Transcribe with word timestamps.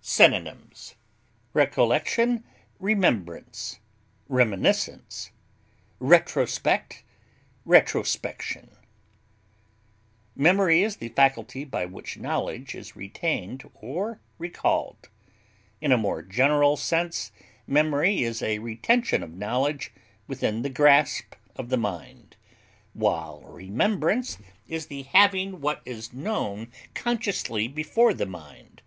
Synonyms: 0.00 0.94
recollection, 1.52 2.42
reminiscence, 2.78 3.78
retrospect, 5.98 7.02
retrospection. 7.66 8.70
remembrance, 8.70 8.78
Memory 10.34 10.82
is 10.82 10.96
the 10.96 11.10
faculty 11.10 11.64
by 11.66 11.84
which 11.84 12.16
knowledge 12.16 12.74
is 12.74 12.96
retained 12.96 13.70
or 13.74 14.18
recalled; 14.38 15.10
in 15.82 15.92
a 15.92 15.98
more 15.98 16.22
general 16.22 16.78
sense, 16.78 17.30
memory 17.66 18.22
is 18.22 18.40
a 18.40 18.60
retention 18.60 19.22
of 19.22 19.36
knowledge 19.36 19.92
within 20.26 20.62
the 20.62 20.70
grasp 20.70 21.34
of 21.56 21.68
the 21.68 21.76
mind, 21.76 22.38
while 22.94 23.42
remembrance 23.42 24.38
is 24.66 24.86
the 24.86 25.02
having 25.02 25.60
what 25.60 25.82
is 25.84 26.14
known 26.14 26.72
consciously 26.94 27.68
before 27.68 28.14
the 28.14 28.24
mind. 28.24 28.80